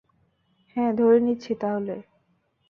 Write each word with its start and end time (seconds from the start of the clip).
হ্যাঁ 0.75 0.91
ধরে 0.93 1.19
নিচ্ছি 1.19 1.51
তাহলে। 1.55 1.95